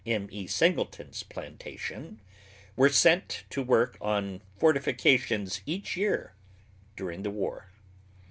[0.03, 0.47] M.E.
[0.47, 2.19] Singleton's, plantation,
[2.75, 6.33] were sent to work on fortifications each year
[6.95, 7.69] during the war.